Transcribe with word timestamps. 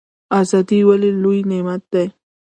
ازادي 0.39 0.79
ولې 0.89 1.09
لوی 1.23 1.39
نعمت 1.49 1.81
دی؟ 1.93 2.05